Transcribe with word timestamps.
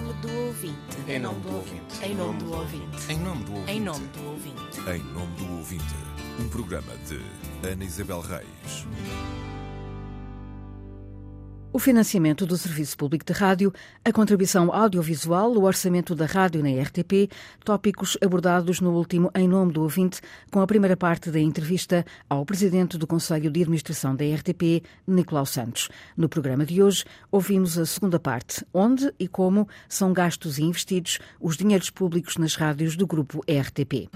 nome 0.00 0.12
do 0.14 0.32
ouvinte. 0.46 0.76
Em 1.08 1.18
nome 1.18 1.40
do 1.40 1.56
ouvinte. 1.56 2.04
Em 2.04 2.14
nome 2.14 2.38
do 2.38 2.52
ouvinte. 2.52 3.12
Em 3.12 3.18
nome 3.18 3.44
do 3.44 3.54
ouvinte. 3.54 3.72
Em 3.72 3.80
nome 3.80 4.06
do 4.06 4.24
ouvinte. 4.28 4.80
Em 4.80 5.02
nome 5.12 5.36
do 5.36 5.56
ouvinte, 5.56 5.94
um 6.38 6.48
programa 6.48 6.92
de 7.08 7.20
Ana 7.68 7.84
Isabel 7.84 8.20
Reis. 8.20 8.86
O 11.70 11.78
financiamento 11.78 12.46
do 12.46 12.56
Serviço 12.56 12.96
Público 12.96 13.26
de 13.26 13.32
Rádio, 13.34 13.72
a 14.02 14.10
contribuição 14.10 14.72
audiovisual, 14.72 15.52
o 15.52 15.64
orçamento 15.64 16.14
da 16.14 16.24
rádio 16.24 16.62
na 16.62 16.70
RTP, 16.82 17.30
tópicos 17.62 18.16
abordados 18.24 18.80
no 18.80 18.92
último 18.92 19.30
Em 19.34 19.46
Nome 19.46 19.72
do 19.72 19.82
Ouvinte, 19.82 20.22
com 20.50 20.60
a 20.60 20.66
primeira 20.66 20.96
parte 20.96 21.30
da 21.30 21.38
entrevista 21.38 22.06
ao 22.28 22.46
Presidente 22.46 22.96
do 22.96 23.06
Conselho 23.06 23.50
de 23.50 23.60
Administração 23.60 24.16
da 24.16 24.24
RTP, 24.24 24.82
Nicolau 25.06 25.44
Santos. 25.44 25.90
No 26.16 26.26
programa 26.26 26.64
de 26.64 26.82
hoje, 26.82 27.04
ouvimos 27.30 27.78
a 27.78 27.84
segunda 27.84 28.18
parte, 28.18 28.64
onde 28.72 29.12
e 29.20 29.28
como 29.28 29.68
são 29.86 30.10
gastos 30.10 30.58
e 30.58 30.62
investidos 30.62 31.18
os 31.38 31.54
dinheiros 31.54 31.90
públicos 31.90 32.38
nas 32.38 32.54
rádios 32.54 32.96
do 32.96 33.06
Grupo 33.06 33.40
RTP. 33.46 34.08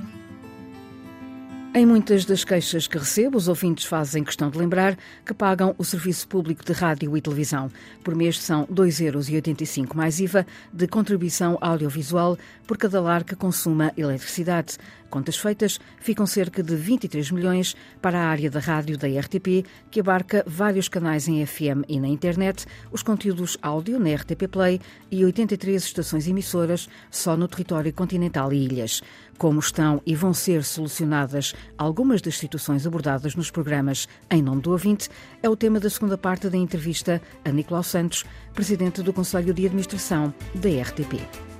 Em 1.74 1.86
muitas 1.86 2.26
das 2.26 2.44
queixas 2.44 2.86
que 2.86 2.98
recebo, 2.98 3.38
os 3.38 3.48
ouvintes 3.48 3.86
fazem 3.86 4.22
questão 4.22 4.50
de 4.50 4.58
lembrar 4.58 4.94
que 5.24 5.32
pagam 5.32 5.74
o 5.78 5.84
serviço 5.84 6.28
público 6.28 6.62
de 6.62 6.72
rádio 6.74 7.16
e 7.16 7.20
televisão. 7.22 7.70
Por 8.04 8.14
mês 8.14 8.38
são 8.38 8.66
2,85 8.66 9.78
euros 9.78 9.94
mais 9.94 10.20
IVA 10.20 10.46
de 10.70 10.86
contribuição 10.86 11.56
audiovisual 11.62 12.36
por 12.66 12.76
cada 12.76 13.00
lar 13.00 13.24
que 13.24 13.34
consuma 13.34 13.90
eletricidade. 13.96 14.76
Contas 15.12 15.36
feitas, 15.36 15.78
ficam 16.00 16.26
cerca 16.26 16.62
de 16.62 16.74
23 16.74 17.32
milhões 17.32 17.76
para 18.00 18.18
a 18.18 18.28
área 18.28 18.50
da 18.50 18.58
rádio 18.58 18.96
da 18.96 19.06
RTP, 19.06 19.62
que 19.90 20.00
abarca 20.00 20.42
vários 20.46 20.88
canais 20.88 21.28
em 21.28 21.44
FM 21.44 21.84
e 21.86 22.00
na 22.00 22.08
internet, 22.08 22.64
os 22.90 23.02
conteúdos 23.02 23.58
áudio 23.60 24.00
na 24.00 24.14
RTP 24.14 24.48
Play 24.50 24.80
e 25.10 25.22
83 25.22 25.84
estações 25.84 26.26
emissoras 26.26 26.88
só 27.10 27.36
no 27.36 27.46
território 27.46 27.92
continental 27.92 28.54
e 28.54 28.64
ilhas. 28.64 29.02
Como 29.36 29.60
estão 29.60 30.00
e 30.06 30.14
vão 30.14 30.32
ser 30.32 30.64
solucionadas 30.64 31.54
algumas 31.76 32.22
das 32.22 32.38
situações 32.38 32.86
abordadas 32.86 33.34
nos 33.34 33.50
programas 33.50 34.08
Em 34.30 34.40
Nome 34.40 34.62
do 34.62 34.70
Ouvinte, 34.70 35.10
é 35.42 35.48
o 35.50 35.54
tema 35.54 35.78
da 35.78 35.90
segunda 35.90 36.16
parte 36.16 36.48
da 36.48 36.56
entrevista 36.56 37.20
a 37.44 37.50
Nicolau 37.50 37.82
Santos, 37.82 38.24
presidente 38.54 39.02
do 39.02 39.12
Conselho 39.12 39.52
de 39.52 39.66
Administração 39.66 40.32
da 40.54 40.70
RTP. 40.70 41.51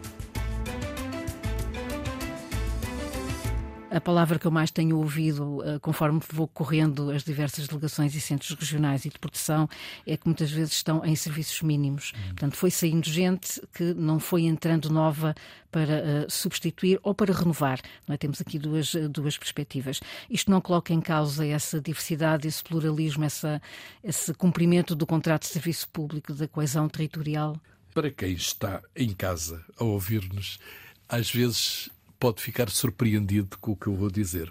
A 3.93 4.01
palavra 4.01 4.39
que 4.39 4.47
eu 4.47 4.51
mais 4.51 4.71
tenho 4.71 4.97
ouvido, 4.97 5.63
eh, 5.63 5.79
conforme 5.79 6.19
vou 6.33 6.49
correndo 6.49 7.11
as 7.11 7.23
diversas 7.23 7.69
delegações 7.69 8.15
e 8.15 8.21
centros 8.23 8.57
regionais 8.59 9.05
e 9.05 9.11
de 9.11 9.19
proteção, 9.19 9.69
é 10.07 10.17
que 10.17 10.27
muitas 10.27 10.51
vezes 10.51 10.73
estão 10.73 11.05
em 11.05 11.15
serviços 11.15 11.61
mínimos. 11.61 12.15
Uhum. 12.15 12.23
Portanto, 12.29 12.57
foi 12.57 12.71
saindo 12.71 13.07
gente 13.07 13.61
que 13.75 13.93
não 13.93 14.19
foi 14.19 14.45
entrando 14.45 14.89
nova 14.89 15.35
para 15.71 16.25
uh, 16.27 16.31
substituir 16.31 16.99
ou 17.03 17.15
para 17.15 17.35
renovar. 17.35 17.81
Não 18.09 18.15
é? 18.15 18.17
Temos 18.17 18.41
aqui 18.41 18.59
duas, 18.59 18.95
duas 19.11 19.37
perspectivas. 19.37 20.01
Isto 20.31 20.51
não 20.51 20.63
coloca 20.63 20.95
em 20.95 21.01
causa 21.01 21.47
essa 21.47 21.79
diversidade, 21.79 22.49
esse 22.49 22.65
pluralismo, 22.65 23.25
essa, 23.25 23.61
esse 24.03 24.33
cumprimento 24.33 24.95
do 24.95 25.07
contrato 25.07 25.43
de 25.43 25.49
serviço 25.49 25.87
público, 25.91 26.33
da 26.33 26.49
coesão 26.49 26.89
territorial? 26.89 27.61
Para 27.93 28.11
quem 28.11 28.33
está 28.33 28.81
em 28.97 29.13
casa 29.13 29.63
a 29.79 29.85
ouvir-nos, 29.85 30.59
às 31.07 31.31
vezes 31.31 31.91
pode 32.23 32.41
ficar 32.41 32.71
surpreendido 32.71 33.59
com 33.59 33.73
o 33.73 33.77
que 33.77 33.89
eu 33.89 33.97
vou 33.97 34.09
dizer. 34.09 34.49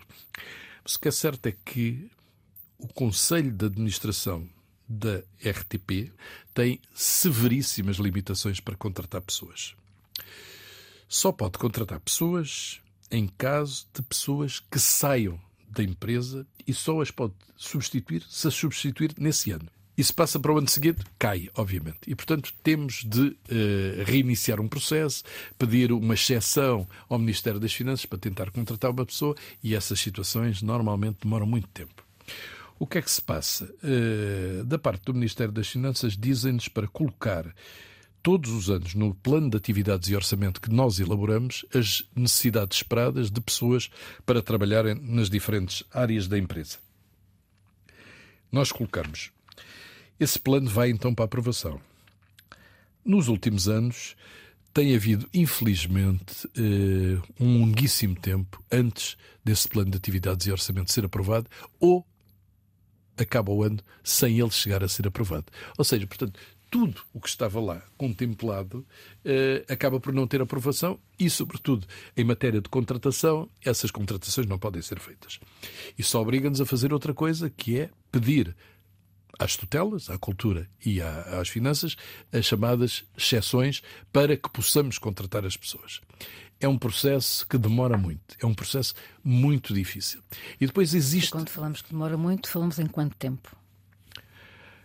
Mas 0.83 0.95
o 0.95 1.00
que 1.00 1.08
é 1.08 1.11
certo 1.11 1.45
é 1.45 1.53
que 1.53 2.11
o 2.78 2.86
Conselho 2.86 3.50
de 3.50 3.66
Administração 3.66 4.45
da 4.86 5.19
RTP 5.39 6.11
tem 6.53 6.81
severíssimas 6.94 7.95
limitações 7.95 8.59
para 8.59 8.75
contratar 8.75 9.22
pessoas. 9.22 9.73
Só 11.08 11.31
pode 11.31 11.58
contratar 11.58 12.02
pessoas 12.02 12.81
em 13.09 13.25
caso 13.25 13.88
de 13.94 14.02
pessoas 14.02 14.59
que 14.59 14.78
saiam 14.78 15.39
da 15.69 15.81
empresa 15.81 16.45
e 16.68 16.74
só 16.74 17.00
as 17.00 17.09
pode 17.09 17.35
substituir 17.56 18.22
se 18.28 18.50
as 18.50 18.53
substituir 18.53 19.13
nesse 19.18 19.50
ano. 19.50 19.69
E 20.01 20.03
se 20.03 20.12
passa 20.12 20.39
para 20.39 20.51
o 20.51 20.57
ano 20.57 20.67
seguinte, 20.67 21.03
cai, 21.19 21.47
obviamente. 21.53 22.00
E, 22.07 22.16
portanto, 22.16 22.51
temos 22.63 23.03
de 23.06 23.22
uh, 23.22 24.03
reiniciar 24.03 24.59
um 24.59 24.67
processo, 24.67 25.23
pedir 25.59 25.91
uma 25.91 26.16
exceção 26.16 26.88
ao 27.07 27.19
Ministério 27.19 27.59
das 27.59 27.72
Finanças 27.72 28.07
para 28.07 28.17
tentar 28.17 28.50
contratar 28.50 28.89
uma 28.89 29.06
pessoa 29.06 29.35
e 29.63 29.75
essas 29.75 30.00
situações 30.00 30.63
normalmente 30.63 31.19
demoram 31.22 31.45
muito 31.45 31.67
tempo. 31.67 32.03
O 32.79 32.88
que 32.88 32.97
é 32.97 33.01
que 33.03 33.12
se 33.12 33.22
passa? 33.22 33.72
Uh, 33.84 34.63
da 34.63 34.79
parte 34.79 35.03
do 35.03 35.13
Ministério 35.13 35.53
das 35.53 35.67
Finanças, 35.67 36.18
dizem-nos 36.18 36.68
para 36.68 36.88
colocar 36.88 37.53
todos 38.23 38.50
os 38.50 38.72
anos 38.72 38.95
no 38.95 39.13
plano 39.13 39.51
de 39.51 39.57
atividades 39.57 40.09
e 40.09 40.16
orçamento 40.16 40.59
que 40.59 40.72
nós 40.72 41.00
elaboramos 41.00 41.63
as 41.75 42.03
necessidades 42.16 42.78
esperadas 42.78 43.29
de 43.29 43.39
pessoas 43.39 43.91
para 44.25 44.41
trabalharem 44.41 44.95
nas 44.95 45.29
diferentes 45.29 45.83
áreas 45.94 46.28
da 46.28 46.39
empresa. 46.39 46.79
Nós 48.51 48.72
colocamos 48.72 49.29
esse 50.21 50.39
plano 50.39 50.69
vai 50.69 50.91
então 50.91 51.15
para 51.15 51.25
aprovação. 51.25 51.81
Nos 53.03 53.27
últimos 53.27 53.67
anos, 53.67 54.15
tem 54.71 54.95
havido, 54.95 55.27
infelizmente, 55.33 56.47
eh, 56.55 57.19
um 57.39 57.61
longuíssimo 57.61 58.15
tempo 58.15 58.63
antes 58.71 59.17
desse 59.43 59.67
plano 59.67 59.89
de 59.89 59.97
atividades 59.97 60.45
e 60.45 60.51
orçamento 60.51 60.91
ser 60.91 61.05
aprovado, 61.05 61.49
ou 61.79 62.05
acaba 63.17 63.51
o 63.51 63.63
ano 63.63 63.79
sem 64.03 64.39
ele 64.39 64.51
chegar 64.51 64.83
a 64.83 64.87
ser 64.87 65.07
aprovado. 65.07 65.45
Ou 65.75 65.83
seja, 65.83 66.05
portanto, 66.05 66.39
tudo 66.69 67.01
o 67.13 67.19
que 67.19 67.27
estava 67.27 67.59
lá 67.59 67.81
contemplado 67.97 68.85
eh, 69.25 69.65
acaba 69.67 69.99
por 69.99 70.13
não 70.13 70.27
ter 70.27 70.39
aprovação 70.39 70.99
e, 71.19 71.29
sobretudo, 71.31 71.88
em 72.15 72.23
matéria 72.23 72.61
de 72.61 72.69
contratação, 72.69 73.49
essas 73.65 73.89
contratações 73.89 74.47
não 74.47 74.59
podem 74.59 74.83
ser 74.83 74.99
feitas. 74.99 75.39
Isso 75.97 76.17
obriga-nos 76.17 76.61
a 76.61 76.65
fazer 76.65 76.93
outra 76.93 77.13
coisa, 77.13 77.49
que 77.49 77.79
é 77.79 77.89
pedir 78.11 78.55
às 79.38 79.56
tutelas, 79.56 80.09
à 80.09 80.18
cultura 80.18 80.69
e 80.86 81.02
às 81.02 81.50
finanças, 81.50 81.96
as 82.31 82.46
chamadas 82.46 83.03
exceções 83.18 83.81
para 84.12 84.38
que 84.38 84.50
possamos 84.50 84.97
contratar 84.97 85.46
as 85.46 85.58
pessoas. 85.58 86.02
É 86.59 86.68
um 86.68 86.78
processo 86.78 87.47
que 87.47 87.58
demora 87.58 87.97
muito, 87.97 88.36
é 88.40 88.46
um 88.46 88.53
processo 88.53 88.94
muito 89.24 89.74
difícil. 89.74 90.22
E 90.59 90.68
depois 90.68 90.94
existe. 90.94 91.30
E 91.30 91.31
quando 91.31 91.50
falamos 91.50 91.81
que 91.81 91.90
demora 91.90 92.16
muito, 92.18 92.47
falamos 92.47 92.78
em 92.78 92.86
quanto 92.86 93.16
tempo? 93.16 93.56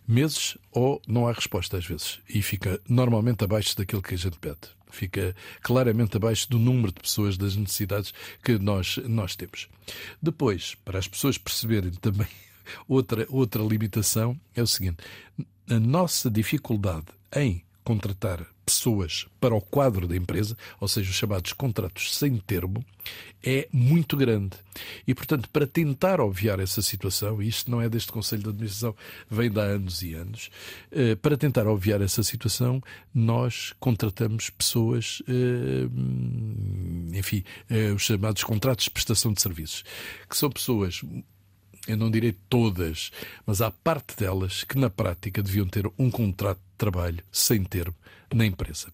Meses 0.08 0.56
ou 0.70 1.02
não 1.06 1.28
há 1.28 1.32
resposta 1.32 1.76
às 1.76 1.84
vezes. 1.84 2.20
E 2.28 2.40
fica 2.40 2.80
normalmente 2.88 3.44
abaixo 3.44 3.76
daquilo 3.76 4.00
que 4.00 4.14
a 4.14 4.18
gente 4.18 4.38
pede. 4.38 4.76
Fica 4.88 5.34
claramente 5.60 6.16
abaixo 6.16 6.48
do 6.48 6.58
número 6.58 6.92
de 6.92 7.00
pessoas, 7.00 7.36
das 7.36 7.56
necessidades 7.56 8.14
que 8.42 8.58
nós, 8.58 8.96
nós 9.04 9.36
temos. 9.36 9.68
Depois, 10.22 10.76
para 10.84 10.98
as 10.98 11.08
pessoas 11.08 11.36
perceberem 11.36 11.90
também 11.90 12.28
outra, 12.88 13.26
outra 13.28 13.62
limitação 13.62 14.38
é 14.54 14.62
o 14.62 14.66
seguinte: 14.66 14.98
a 15.68 15.78
nossa 15.78 16.30
dificuldade 16.30 17.06
em 17.34 17.62
contratar 17.84 18.46
pessoas 18.66 19.26
para 19.40 19.54
o 19.54 19.60
quadro 19.60 20.08
da 20.08 20.16
empresa, 20.16 20.56
ou 20.80 20.88
seja, 20.88 21.08
os 21.08 21.16
chamados 21.16 21.52
contratos 21.52 22.16
sem 22.16 22.36
termo, 22.38 22.84
é 23.42 23.68
muito 23.72 24.16
grande. 24.16 24.56
E, 25.06 25.14
portanto, 25.14 25.48
para 25.50 25.68
tentar 25.68 26.20
obviar 26.20 26.58
essa 26.58 26.82
situação, 26.82 27.40
e 27.40 27.46
isto 27.46 27.70
não 27.70 27.80
é 27.80 27.88
deste 27.88 28.10
Conselho 28.10 28.42
de 28.42 28.48
Administração, 28.48 28.94
vem 29.30 29.48
de 29.48 29.60
há 29.60 29.62
anos 29.62 30.02
e 30.02 30.14
anos, 30.14 30.50
eh, 30.90 31.14
para 31.14 31.36
tentar 31.36 31.68
obviar 31.68 32.00
essa 32.00 32.24
situação, 32.24 32.82
nós 33.14 33.72
contratamos 33.78 34.50
pessoas, 34.50 35.22
eh, 35.28 35.88
enfim, 37.16 37.44
eh, 37.70 37.92
os 37.92 38.02
chamados 38.02 38.42
contratos 38.42 38.86
de 38.86 38.90
prestação 38.90 39.32
de 39.32 39.40
serviços, 39.40 39.84
que 40.28 40.36
são 40.36 40.50
pessoas 40.50 41.02
eu 41.86 41.96
não 41.96 42.10
direi 42.10 42.32
todas, 42.48 43.10
mas 43.44 43.60
há 43.60 43.70
parte 43.70 44.16
delas 44.16 44.64
que 44.64 44.78
na 44.78 44.90
prática 44.90 45.42
deviam 45.42 45.66
ter 45.66 45.90
um 45.98 46.10
contrato 46.10 46.58
de 46.58 46.76
trabalho 46.76 47.22
sem 47.30 47.62
termo 47.64 47.94
na 48.34 48.44
empresa. 48.44 48.88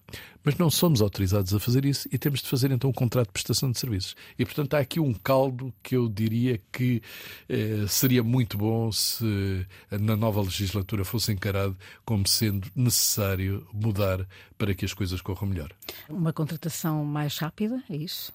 Mas 0.44 0.56
não 0.56 0.70
somos 0.70 1.00
autorizados 1.00 1.54
a 1.54 1.60
fazer 1.60 1.84
isso 1.84 2.09
e 2.12 2.18
temos 2.18 2.42
de 2.42 2.48
fazer 2.48 2.71
então 2.71 2.91
um 2.91 2.92
contrato 2.92 3.28
de 3.28 3.33
prestação 3.33 3.71
de 3.71 3.78
serviços. 3.78 4.15
E 4.39 4.44
portanto 4.44 4.74
há 4.74 4.80
aqui 4.80 5.00
um 5.00 5.15
caldo 5.15 5.72
que 5.83 5.97
eu 5.97 6.09
diria 6.09 6.60
que 6.71 7.00
eh, 7.48 7.86
seria 7.89 8.22
muito 8.22 8.59
bom 8.59 8.91
se 8.92 9.66
na 9.91 10.16
nova 10.16 10.42
legislatura 10.42 11.04
fosse 11.04 11.33
encarado 11.33 11.77
como 12.04 12.27
sendo 12.27 12.68
necessário 12.74 13.66
mudar 13.72 14.27
para 14.59 14.74
que 14.74 14.84
as 14.84 14.92
coisas 14.92 15.21
corram 15.22 15.48
melhor. 15.48 15.71
Uma 16.09 16.33
contratação 16.33 17.04
mais 17.04 17.38
rápida, 17.38 17.83
é 17.88 17.97
isso? 17.97 18.33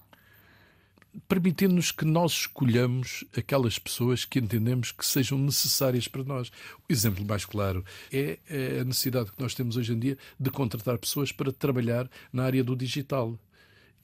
Permitindo-nos 1.26 1.90
que 1.90 2.04
nós 2.04 2.32
escolhamos 2.32 3.24
aquelas 3.36 3.78
pessoas 3.78 4.24
que 4.24 4.38
entendemos 4.38 4.92
que 4.92 5.04
sejam 5.04 5.38
necessárias 5.38 6.06
para 6.06 6.24
nós. 6.24 6.48
O 6.88 6.92
exemplo 6.92 7.24
mais 7.24 7.44
claro 7.44 7.84
é, 8.12 8.38
é 8.48 8.80
a 8.80 8.84
necessidade 8.84 9.32
que 9.32 9.40
nós 9.40 9.54
temos 9.54 9.76
hoje 9.76 9.92
em 9.92 9.98
dia 9.98 10.18
de 10.38 10.50
contratar 10.50 10.98
pessoas 10.98 11.32
para 11.32 11.52
trabalhar 11.52 12.08
na 12.32 12.44
área 12.44 12.62
do 12.62 12.76
digital. 12.76 13.38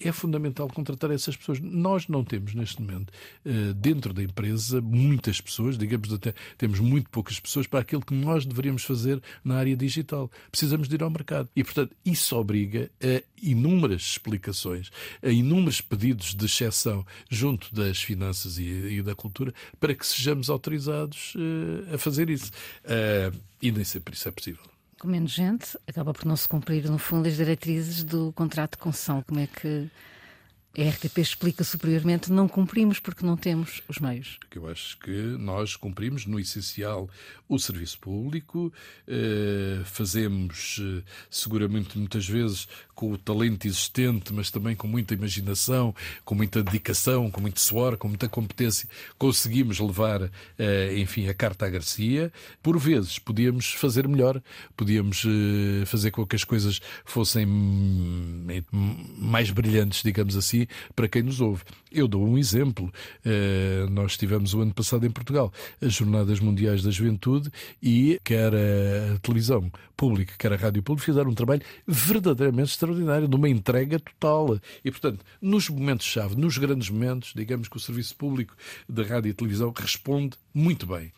É 0.01 0.13
fundamental 0.13 0.69
contratar 0.69 1.11
essas 1.11 1.37
pessoas. 1.37 1.61
Nós 1.61 2.09
não 2.09 2.25
temos, 2.25 2.55
neste 2.55 2.81
momento, 2.81 3.13
eh, 3.45 3.73
dentro 3.75 4.13
da 4.13 4.23
empresa, 4.23 4.81
muitas 4.81 5.41
pessoas, 5.41 5.79
digamos 5.79 6.13
até, 6.13 6.35
temos 6.59 6.81
muito 6.81 7.09
poucas 7.11 7.39
pessoas 7.39 7.67
para 7.67 7.81
aquilo 7.81 8.05
que 8.05 8.15
nós 8.15 8.45
deveríamos 8.45 8.85
fazer 8.85 9.23
na 9.45 9.57
área 9.57 9.77
digital. 9.77 10.31
Precisamos 10.51 10.89
de 10.89 10.95
ir 10.95 11.03
ao 11.03 11.11
mercado. 11.11 11.49
E, 11.55 11.63
portanto, 11.63 11.97
isso 12.05 12.37
obriga 12.37 12.91
a 13.03 13.23
inúmeras 13.43 14.03
explicações, 14.03 14.91
a 15.23 15.29
inúmeros 15.29 15.81
pedidos 15.81 16.35
de 16.35 16.47
exceção 16.47 17.05
junto 17.31 17.75
das 17.75 18.03
finanças 18.03 18.59
e, 18.59 19.03
da 19.03 19.15
cultura 19.15 19.53
para 19.79 19.95
que 19.95 20.07
sejamos 20.07 20.49
autorizados 20.49 21.35
uh, 21.35 21.95
a 21.95 21.99
fazer 21.99 22.31
isso. 22.31 22.51
Uh, 22.85 23.37
e 23.61 23.71
nem 23.71 23.85
sempre 23.85 24.15
isso 24.15 24.29
é 24.29 24.33
possível 24.33 24.74
com 25.05 25.11
menos 25.11 25.33
gente, 25.33 25.79
acaba 25.87 26.15
por 26.15 26.25
não 26.25 26.35
se 26.35 26.49
cumprir, 26.49 26.91
no 26.91 26.99
fundo, 26.99 27.29
as 27.29 27.37
diretrizes 27.37 28.03
do 28.03 28.33
contrato 28.33 28.73
de 28.73 28.79
concessão. 28.79 29.23
Como 29.23 29.39
é 29.39 29.47
que 29.47 29.91
a 30.77 30.89
RTP 30.89 31.19
explica 31.19 31.63
superiormente, 31.63 32.33
não 32.33 32.49
cumprimos 32.49 32.99
porque 32.99 33.25
não 33.25 33.37
temos 33.37 33.81
os 33.89 33.99
meios. 33.99 34.39
Eu 34.55 34.69
acho 34.69 34.99
que 34.99 35.11
nós 35.11 35.77
cumprimos, 35.77 36.27
no 36.27 36.39
essencial, 36.39 37.09
o 37.49 37.59
serviço 37.59 37.99
público, 37.99 38.73
eh, 39.07 39.83
fazemos 39.85 40.81
eh, 40.81 41.03
seguramente 41.31 41.99
muitas 41.99 42.27
vezes 42.27 42.67
com 42.95 43.13
o 43.13 43.19
talento 43.19 43.67
existente, 43.67 44.33
mas 44.33 44.51
também 44.51 44.75
com 44.75 44.87
muita 44.87 45.15
imaginação, 45.15 45.95
com 46.25 46.35
muita 46.35 46.63
dedicação, 46.63 47.31
com 47.31 47.41
muito 47.41 47.61
suor, 47.61 47.97
com 47.97 48.09
muita 48.09 48.29
competência, 48.29 48.89
conseguimos 49.19 49.79
levar, 49.79 50.31
eh, 50.59 50.99
enfim, 50.99 51.29
a 51.29 51.35
carta 51.35 51.67
à 51.67 51.71
Garcia. 51.71 52.33
Por 52.63 52.79
vezes 52.79 53.19
podíamos 53.19 53.73
fazer 53.75 54.09
melhor, 54.09 54.43
podíamos 54.77 55.25
fazer 55.87 56.11
com 56.11 56.27
que 56.27 56.37
as 56.37 56.45
coisas 56.45 56.81
fossem 57.05 57.47
hum, 57.47 58.47
mais 59.19 59.51
brilhantes, 59.51 60.03
digamos 60.03 60.37
assim, 60.37 60.64
para 60.95 61.09
quem 61.09 61.23
nos 61.23 61.41
ouve. 61.41 61.63
Eu 61.93 62.09
dou 62.09 62.27
um 62.27 62.37
exemplo. 62.37 62.93
Uh, 63.25 63.89
nós 63.91 64.17
tivemos 64.17 64.55
o 64.55 64.61
ano 64.61 64.75
passado 64.75 65.07
em 65.07 65.11
Portugal 65.11 65.53
as 65.81 65.95
Jornadas 65.95 66.41
Mundiais 66.41 66.83
da 66.83 66.91
Juventude 66.91 67.51
e 67.83 68.21
quer 68.25 68.53
a 68.55 69.19
televisão 69.21 69.71
pública, 69.97 70.35
quer 70.39 70.53
a 70.53 70.57
rádio 70.57 70.83
pública, 70.83 71.07
fizeram 71.07 71.31
um 71.31 71.35
trabalho 71.35 71.63
verdadeiramente 71.87 72.71
extraordinário, 72.71 73.29
de 73.29 73.37
uma 73.37 73.49
entrega 73.49 73.99
total. 73.99 74.59
E, 74.85 74.91
portanto, 74.91 75.25
nos 75.41 75.69
momentos-chave, 75.69 76.37
nos 76.37 76.59
grandes 76.59 76.91
momentos, 76.91 77.33
digamos 77.35 77.69
que 77.69 77.77
o 77.77 77.81
serviço 77.81 78.17
público 78.17 78.57
da 78.89 79.03
rádio 79.03 79.31
e 79.31 79.35
televisão 79.35 79.73
responde 79.75 80.37
muito 80.53 80.87
bem. 80.87 81.13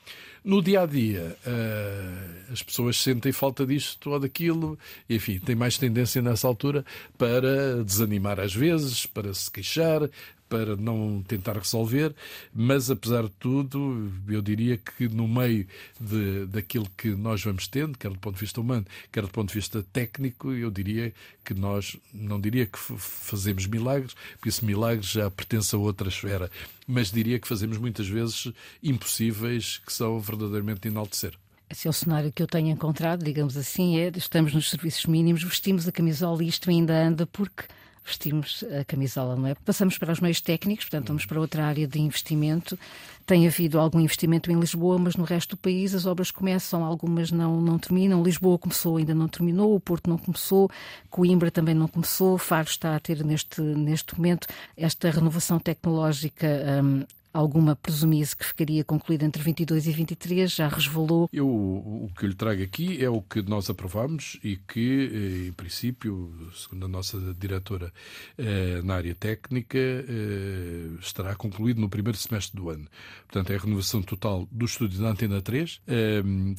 No 0.46 0.62
dia 0.62 0.82
a 0.82 0.86
dia, 0.86 1.36
uh, 1.44 2.52
as 2.52 2.62
pessoas 2.62 3.02
sentem 3.02 3.32
falta 3.32 3.66
disto 3.66 4.10
ou 4.10 4.20
daquilo, 4.20 4.78
enfim, 5.10 5.40
tem 5.40 5.56
mais 5.56 5.76
tendência 5.76 6.22
nessa 6.22 6.46
altura 6.46 6.84
para 7.18 7.82
desanimar 7.82 8.38
às 8.38 8.54
vezes, 8.54 9.06
para 9.06 9.34
se 9.34 9.50
queixar, 9.50 10.08
para 10.48 10.76
não 10.76 11.22
tentar 11.26 11.56
resolver, 11.56 12.14
mas 12.54 12.90
apesar 12.90 13.24
de 13.24 13.30
tudo, 13.38 14.12
eu 14.28 14.40
diria 14.40 14.76
que 14.76 15.08
no 15.08 15.26
meio 15.26 15.66
de, 16.00 16.46
daquilo 16.46 16.86
que 16.96 17.08
nós 17.08 17.42
vamos 17.42 17.66
tendo, 17.66 17.98
quer 17.98 18.10
do 18.10 18.18
ponto 18.18 18.34
de 18.34 18.40
vista 18.40 18.60
humano, 18.60 18.86
quer 19.10 19.22
do 19.22 19.28
ponto 19.28 19.48
de 19.48 19.54
vista 19.54 19.84
técnico, 19.92 20.52
eu 20.52 20.70
diria 20.70 21.12
que 21.44 21.54
nós, 21.54 21.96
não 22.12 22.40
diria 22.40 22.66
que 22.66 22.78
fazemos 22.78 23.66
milagres, 23.66 24.14
porque 24.34 24.48
esse 24.48 24.64
milagre 24.64 25.06
já 25.06 25.30
pertence 25.30 25.74
a 25.74 25.78
outra 25.78 26.08
esfera, 26.08 26.50
mas 26.86 27.10
diria 27.10 27.38
que 27.38 27.48
fazemos 27.48 27.78
muitas 27.78 28.08
vezes 28.08 28.52
impossíveis 28.82 29.78
que 29.84 29.92
são 29.92 30.20
verdadeiramente 30.20 30.80
de 30.80 30.88
enaltecer. 30.88 31.34
Esse 31.68 31.88
é 31.88 31.90
o 31.90 31.92
cenário 31.92 32.32
que 32.32 32.40
eu 32.40 32.46
tenho 32.46 32.68
encontrado, 32.68 33.24
digamos 33.24 33.56
assim, 33.56 33.98
é 33.98 34.12
estamos 34.14 34.54
nos 34.54 34.70
serviços 34.70 35.04
mínimos, 35.06 35.42
vestimos 35.42 35.88
a 35.88 35.92
camisola 35.92 36.44
e 36.44 36.48
isto 36.48 36.70
ainda 36.70 36.94
anda 36.94 37.26
porque 37.26 37.64
vestimos 38.06 38.64
a 38.80 38.84
camisola, 38.84 39.36
não 39.36 39.46
é? 39.48 39.54
Passamos 39.54 39.98
para 39.98 40.12
os 40.12 40.20
meios 40.20 40.40
técnicos, 40.40 40.84
portanto, 40.84 41.08
vamos 41.08 41.26
para 41.26 41.40
outra 41.40 41.66
área 41.66 41.86
de 41.86 42.00
investimento. 42.00 42.78
Tem 43.26 43.46
havido 43.46 43.80
algum 43.80 43.98
investimento 43.98 44.52
em 44.52 44.58
Lisboa, 44.58 44.98
mas 44.98 45.16
no 45.16 45.24
resto 45.24 45.56
do 45.56 45.56
país 45.56 45.94
as 45.94 46.06
obras 46.06 46.30
começam, 46.30 46.84
algumas 46.84 47.32
não, 47.32 47.60
não 47.60 47.78
terminam. 47.78 48.22
Lisboa 48.22 48.56
começou, 48.56 48.98
ainda 48.98 49.14
não 49.14 49.26
terminou, 49.26 49.74
o 49.74 49.80
Porto 49.80 50.08
não 50.08 50.16
começou, 50.16 50.70
Coimbra 51.10 51.50
também 51.50 51.74
não 51.74 51.88
começou, 51.88 52.38
Faro 52.38 52.68
está 52.68 52.94
a 52.94 53.00
ter 53.00 53.24
neste, 53.24 53.60
neste 53.60 54.16
momento 54.16 54.46
esta 54.76 55.10
renovação 55.10 55.58
tecnológica 55.58 56.46
um, 56.84 57.04
alguma 57.36 57.76
presumia-se 57.76 58.34
que 58.34 58.44
ficaria 58.44 58.82
concluída 58.82 59.24
entre 59.24 59.42
22 59.42 59.86
e 59.86 59.92
23, 59.92 60.50
já 60.50 60.68
resvalou. 60.68 61.28
Eu, 61.32 61.46
o 61.46 62.10
que 62.16 62.24
eu 62.24 62.30
lhe 62.30 62.34
trago 62.34 62.62
aqui 62.62 63.04
é 63.04 63.10
o 63.10 63.20
que 63.20 63.42
nós 63.42 63.68
aprovamos 63.68 64.38
e 64.42 64.56
que, 64.56 65.10
eh, 65.12 65.48
em 65.48 65.52
princípio, 65.52 66.32
segundo 66.54 66.86
a 66.86 66.88
nossa 66.88 67.18
diretora 67.38 67.92
eh, 68.38 68.80
na 68.82 68.94
área 68.94 69.14
técnica, 69.14 69.78
eh, 69.78 70.88
estará 71.00 71.34
concluído 71.34 71.80
no 71.80 71.88
primeiro 71.88 72.16
semestre 72.16 72.56
do 72.56 72.70
ano. 72.70 72.86
Portanto, 73.26 73.52
é 73.52 73.56
a 73.56 73.58
renovação 73.58 74.02
total 74.02 74.48
do 74.50 74.64
estúdio 74.64 75.00
da 75.00 75.08
Antena 75.08 75.42
3, 75.42 75.80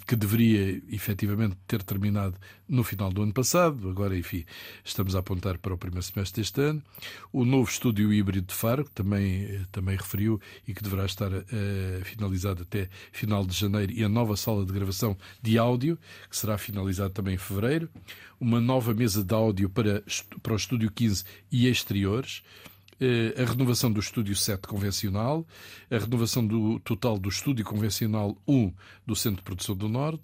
que 0.06 0.16
deveria 0.16 0.82
efetivamente 0.90 1.56
ter 1.66 1.82
terminado 1.82 2.36
no 2.68 2.84
final 2.84 3.12
do 3.12 3.24
ano 3.24 3.34
passado. 3.34 3.90
Agora, 3.90 4.18
enfim, 4.18 4.46
estamos 4.84 5.16
a 5.16 5.20
apontar 5.20 5.58
para 5.58 5.74
o 5.74 5.78
primeiro 5.78 6.04
semestre 6.04 6.42
deste 6.42 6.62
ano. 6.62 6.84
O 7.32 7.46
novo 7.46 7.70
estúdio 7.70 8.12
híbrido 8.12 8.48
de 8.48 8.54
Faro, 8.54 8.84
que 8.84 8.92
também, 8.92 9.66
também 9.72 9.96
referiu 9.96 10.40
e 10.68 10.74
que 10.74 10.84
deverá 10.84 11.06
estar 11.06 11.32
uh, 11.32 11.46
finalizado 12.04 12.64
até 12.64 12.90
final 13.12 13.46
de 13.46 13.58
janeiro, 13.58 13.94
e 13.94 14.04
a 14.04 14.10
nova 14.10 14.36
sala 14.36 14.66
de 14.66 14.74
gravação 14.74 15.18
de 15.42 15.58
áudio, 15.58 15.98
que 16.30 16.36
será 16.36 16.58
finalizada 16.58 17.10
também 17.10 17.36
em 17.36 17.38
fevereiro, 17.38 17.90
uma 18.40 18.60
nova 18.60 18.94
mesa 18.94 19.24
de 19.24 19.34
áudio 19.34 19.70
para, 19.70 20.04
para 20.44 20.54
o 20.54 20.56
Estúdio 20.56 20.92
15 20.92 21.24
e 21.52 21.68
exteriores, 21.68 22.44
uh, 23.02 23.42
a 23.42 23.46
renovação 23.46 23.92
do 23.92 24.00
Estúdio 24.00 24.36
7 24.36 24.68
convencional, 24.68 25.48
a 25.90 25.98
renovação 25.98 26.46
do 26.46 26.80
total 26.80 27.18
do 27.18 27.30
Estúdio 27.30 27.64
Convencional 27.64 28.38
1 28.46 28.74
do 29.06 29.16
Centro 29.16 29.38
de 29.38 29.44
Produção 29.44 29.76
do 29.76 29.88
Norte, 29.88 30.24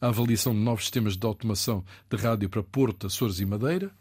a 0.00 0.08
avaliação 0.08 0.54
de 0.54 0.60
novos 0.60 0.84
sistemas 0.84 1.16
de 1.16 1.26
automação 1.26 1.84
de 2.08 2.16
rádio 2.16 2.48
para 2.48 2.62
Porto, 2.62 3.06
Açores 3.06 3.38
e 3.38 3.44
Madeira, 3.44 3.92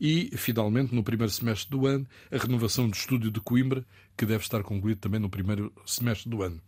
e, 0.00 0.30
finalmente, 0.36 0.94
no 0.94 1.02
primeiro 1.02 1.32
semestre 1.32 1.70
do 1.70 1.86
ano, 1.86 2.06
a 2.30 2.36
renovação 2.36 2.88
do 2.88 2.96
estúdio 2.96 3.30
de 3.30 3.40
Coimbra, 3.40 3.84
que 4.16 4.26
deve 4.26 4.42
estar 4.42 4.62
concluído 4.62 4.98
também 4.98 5.20
no 5.20 5.30
primeiro 5.30 5.72
semestre 5.86 6.28
do 6.28 6.42
ano. 6.42 6.60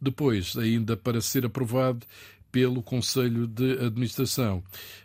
Depois, 0.00 0.56
ainda 0.56 0.96
para 0.96 1.20
ser 1.20 1.44
aprovado 1.44 2.06
pelo 2.50 2.82
Conselho 2.82 3.46
de 3.46 3.72
Administração. 3.84 4.62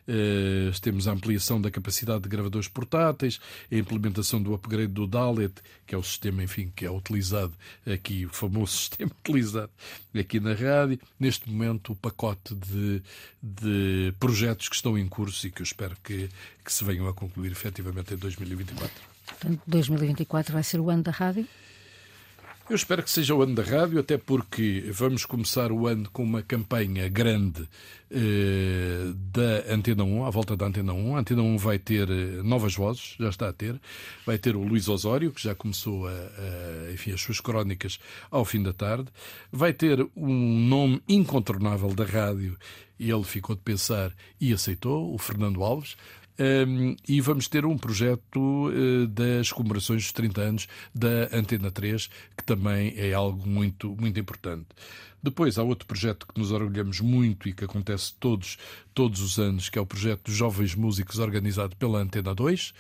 Uh, 0.08 0.80
temos 0.82 1.08
a 1.08 1.12
ampliação 1.12 1.62
da 1.62 1.72
capacidade 1.72 2.24
de 2.24 2.30
gravadores 2.30 2.68
portáteis, 2.68 3.40
a 3.72 3.76
implementação 3.76 4.42
do 4.42 4.54
upgrade 4.54 4.92
do 4.92 5.08
DALET, 5.08 5.54
que 5.86 5.96
é 5.96 5.98
o 5.98 6.04
sistema, 6.04 6.44
enfim, 6.44 6.72
que 6.76 6.86
é 6.86 6.92
utilizado 6.92 7.54
aqui, 7.86 8.26
o 8.26 8.30
famoso 8.30 8.72
sistema 8.78 9.12
utilizado 9.20 9.72
aqui 10.18 10.40
na 10.40 10.54
rádio. 10.54 11.00
Neste 11.20 11.50
momento, 11.50 11.94
o 11.94 11.96
pacote 11.96 12.54
de, 12.56 13.02
de 13.42 14.14
projetos 14.20 14.70
que 14.70 14.76
estão 14.76 14.98
em 14.98 15.08
curso 15.08 15.48
e 15.48 15.52
que 15.52 15.62
eu 15.62 15.66
espero 15.66 15.96
que, 16.04 16.30
que 16.64 16.74
se 16.74 16.84
venham 16.84 17.08
a 17.08 17.14
concluir 17.14 17.52
efetivamente 17.52 18.14
em 18.14 18.18
2024. 18.18 19.14
Portanto, 19.26 19.62
2024 19.66 20.54
vai 20.54 20.64
ser 20.64 20.80
o 20.80 20.90
ano 20.90 21.04
da 21.04 21.12
rádio? 21.12 21.48
Eu 22.70 22.78
espero 22.78 23.04
que 23.04 23.12
seja 23.12 23.36
o 23.36 23.42
ano 23.42 23.54
da 23.54 23.62
rádio, 23.62 24.00
até 24.00 24.18
porque 24.18 24.86
vamos 24.90 25.26
começar 25.26 25.70
o 25.70 25.86
ano 25.86 26.10
com 26.10 26.24
uma 26.24 26.42
campanha 26.42 27.10
grande 27.10 27.68
eh, 28.10 29.12
da 29.14 29.74
Antena 29.74 30.06
1, 30.06 30.26
à 30.26 30.30
volta 30.30 30.56
da 30.56 30.68
Antena 30.68 30.94
1. 30.94 31.18
A 31.18 31.20
Antena 31.20 31.42
1 31.42 31.58
vai 31.58 31.78
ter 31.78 32.10
eh, 32.10 32.42
novas 32.42 32.74
vozes, 32.74 33.16
já 33.20 33.28
está 33.28 33.50
a 33.50 33.54
ter. 33.54 33.78
Vai 34.26 34.38
ter 34.38 34.56
o 34.56 34.64
Luís 34.64 34.88
Osório, 34.88 35.34
que 35.34 35.44
já 35.44 35.54
começou 35.54 36.08
a, 36.08 36.12
a, 36.12 36.94
enfim, 36.94 37.12
as 37.12 37.20
suas 37.20 37.42
crónicas 37.42 38.00
ao 38.32 38.46
fim 38.46 38.64
da 38.64 38.72
tarde. 38.72 39.10
Vai 39.52 39.74
ter 39.74 40.00
um 40.16 40.66
nome 40.66 41.04
incontornável 41.08 41.94
da 41.94 42.06
rádio, 42.06 42.58
e 42.98 43.12
ele 43.12 43.24
ficou 43.26 43.58
de 43.58 43.62
pensar 43.62 44.14
e 44.40 44.54
aceitou, 44.54 45.14
o 45.14 45.18
Fernando 45.18 45.62
Alves. 45.62 45.98
Um, 46.40 46.96
e 47.08 47.22
vamos 47.22 47.48
ter 47.48 47.66
um 47.66 47.78
projeto 47.78 48.70
uh, 48.70 49.08
das 49.08 49.52
comemorações 49.52 50.04
dos 50.04 50.12
30 50.12 50.42
anos 50.42 50.68
da 50.94 51.30
Antena 51.32 51.70
3, 51.70 52.10
que 52.36 52.44
também 52.44 52.94
é 52.98 53.14
algo 53.14 53.48
muito, 53.48 53.96
muito 54.00 54.20
importante. 54.20 54.68
Depois 55.22 55.58
há 55.58 55.64
outro 55.64 55.88
projeto 55.88 56.28
que 56.28 56.38
nos 56.38 56.52
orgulhamos 56.52 57.00
muito 57.00 57.48
e 57.48 57.54
que 57.54 57.64
acontece 57.64 58.14
todos, 58.20 58.58
todos 58.94 59.22
os 59.22 59.40
anos, 59.40 59.70
que 59.70 59.80
é 59.80 59.82
o 59.82 59.86
projeto 59.86 60.26
dos 60.26 60.36
Jovens 60.36 60.76
Músicos 60.76 61.18
organizado 61.18 61.78
pela 61.78 62.00
Antena 62.00 62.36
2 62.36 62.74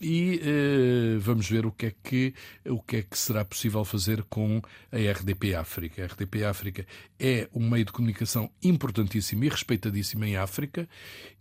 e 0.00 0.40
eh, 0.42 1.03
vamos 1.24 1.48
ver 1.48 1.66
o 1.66 1.72
que, 1.72 1.86
é 1.86 1.94
que, 2.02 2.34
o 2.66 2.80
que 2.80 2.96
é 2.96 3.02
que 3.02 3.18
será 3.18 3.44
possível 3.44 3.84
fazer 3.84 4.22
com 4.24 4.60
a 4.92 4.96
RDP 4.96 5.54
África. 5.54 6.02
A 6.02 6.06
RDP 6.06 6.44
África 6.44 6.86
é 7.18 7.48
um 7.54 7.68
meio 7.68 7.84
de 7.84 7.92
comunicação 7.92 8.50
importantíssimo 8.62 9.44
e 9.44 9.48
respeitadíssimo 9.48 10.24
em 10.24 10.36
África, 10.36 10.88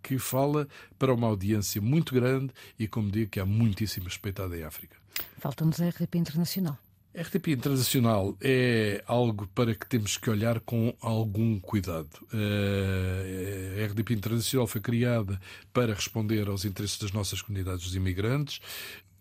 que 0.01 0.17
fala 0.17 0.67
para 0.97 1.13
uma 1.13 1.27
audiência 1.27 1.81
muito 1.81 2.13
grande 2.13 2.51
e, 2.79 2.87
como 2.87 3.11
digo, 3.11 3.31
que 3.31 3.39
é 3.39 3.43
muitíssimo 3.43 4.05
respeitada 4.05 4.57
em 4.57 4.63
África. 4.63 4.95
Falta-nos 5.37 5.81
a 5.81 5.89
RDP 5.89 6.17
Internacional. 6.17 6.77
A 7.15 7.21
RTP 7.21 7.49
Internacional 7.49 8.35
é 8.41 9.03
algo 9.05 9.47
para 9.53 9.75
que 9.75 9.85
temos 9.85 10.17
que 10.17 10.31
olhar 10.31 10.59
com 10.61 10.95
algum 10.99 11.59
cuidado. 11.59 12.09
A 12.33 13.85
RTP 13.85 14.13
Internacional 14.13 14.65
foi 14.65 14.81
criada 14.81 15.39
para 15.71 15.93
responder 15.93 16.47
aos 16.47 16.65
interesses 16.65 16.97
das 16.97 17.11
nossas 17.11 17.39
comunidades 17.39 17.91
de 17.91 17.97
imigrantes 17.97 18.59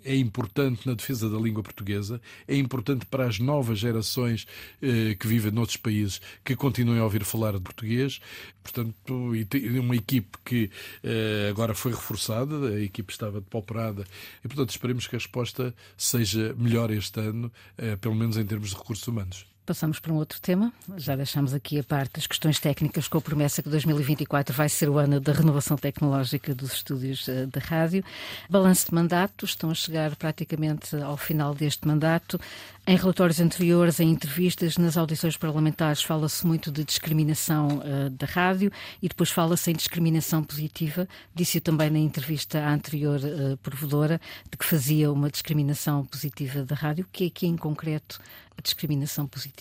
é 0.04 0.16
importante 0.16 0.86
na 0.86 0.94
defesa 0.94 1.28
da 1.28 1.38
língua 1.38 1.62
portuguesa, 1.62 2.20
é 2.46 2.56
importante 2.56 3.06
para 3.06 3.26
as 3.26 3.38
novas 3.38 3.78
gerações 3.78 4.46
eh, 4.80 5.14
que 5.14 5.26
vivem 5.26 5.50
noutros 5.52 5.76
países 5.76 6.20
que 6.44 6.56
continuem 6.56 6.98
a 7.00 7.04
ouvir 7.04 7.24
falar 7.24 7.52
de 7.52 7.60
português. 7.60 8.20
Portanto, 8.62 9.34
e 9.34 9.78
uma 9.78 9.96
equipe 9.96 10.38
que 10.44 10.70
eh, 11.02 11.48
agora 11.50 11.74
foi 11.74 11.92
reforçada, 11.92 12.68
a 12.68 12.80
equipe 12.82 13.12
estava 13.12 13.40
depauperada, 13.40 14.04
e 14.44 14.48
portanto 14.48 14.70
esperemos 14.70 15.06
que 15.06 15.16
a 15.16 15.18
resposta 15.18 15.74
seja 15.96 16.54
melhor 16.56 16.90
este 16.90 17.20
ano, 17.20 17.52
eh, 17.76 17.96
pelo 17.96 18.14
menos 18.14 18.36
em 18.36 18.44
termos 18.44 18.70
de 18.70 18.76
recursos 18.76 19.06
humanos. 19.06 19.51
Passamos 19.64 20.00
para 20.00 20.12
um 20.12 20.16
outro 20.16 20.40
tema. 20.40 20.72
Já 20.96 21.14
deixamos 21.14 21.54
aqui 21.54 21.78
a 21.78 21.84
parte 21.84 22.14
das 22.14 22.26
questões 22.26 22.58
técnicas 22.58 23.06
com 23.06 23.18
a 23.18 23.20
promessa 23.20 23.62
que 23.62 23.68
2024 23.68 24.52
vai 24.52 24.68
ser 24.68 24.88
o 24.88 24.98
ano 24.98 25.20
da 25.20 25.32
renovação 25.32 25.76
tecnológica 25.76 26.52
dos 26.52 26.72
estúdios 26.72 27.28
eh, 27.28 27.46
da 27.46 27.60
rádio. 27.60 28.04
Balanço 28.50 28.88
de 28.88 28.94
mandato, 28.94 29.44
estão 29.44 29.70
a 29.70 29.74
chegar 29.74 30.16
praticamente 30.16 30.96
ao 30.96 31.16
final 31.16 31.54
deste 31.54 31.86
mandato. 31.86 32.40
Em 32.84 32.96
relatórios 32.96 33.38
anteriores, 33.38 34.00
em 34.00 34.10
entrevistas, 34.10 34.76
nas 34.76 34.96
audições 34.96 35.36
parlamentares, 35.36 36.02
fala-se 36.02 36.44
muito 36.44 36.72
de 36.72 36.82
discriminação 36.82 37.78
uh, 37.78 38.10
da 38.10 38.26
rádio 38.26 38.72
e 39.00 39.08
depois 39.08 39.30
fala-se 39.30 39.70
em 39.70 39.74
discriminação 39.74 40.42
positiva. 40.42 41.06
Disse-o 41.32 41.60
também 41.60 41.90
na 41.90 42.00
entrevista 42.00 42.58
à 42.58 42.74
anterior 42.74 43.20
uh, 43.20 43.56
provedora, 43.58 44.20
de 44.50 44.58
que 44.58 44.64
fazia 44.64 45.12
uma 45.12 45.30
discriminação 45.30 46.04
positiva 46.04 46.64
da 46.64 46.74
rádio. 46.74 47.04
O 47.04 47.08
que 47.12 47.26
é 47.26 47.30
que, 47.30 47.46
em 47.46 47.56
concreto, 47.56 48.20
a 48.58 48.60
discriminação 48.60 49.28
positiva? 49.28 49.51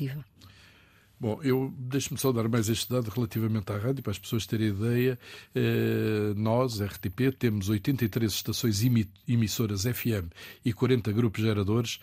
Bom, 1.22 1.40
eu 1.44 1.72
deixo-me 1.78 2.20
só 2.20 2.32
dar 2.32 2.50
mais 2.50 2.68
este 2.68 2.90
dado 2.90 3.12
relativamente 3.12 3.72
à 3.72 3.78
rádio, 3.78 4.02
para 4.02 4.10
as 4.10 4.18
pessoas 4.18 4.48
terem 4.48 4.70
ideia. 4.70 5.20
Eh, 5.54 6.34
nós, 6.36 6.82
RTP, 6.82 7.32
temos 7.38 7.70
83 7.70 8.32
estações 8.32 8.82
emissoras 9.28 9.84
FM 9.84 10.34
e 10.66 10.74
40 10.74 11.12
grupos 11.12 11.44
geradores 11.44 12.00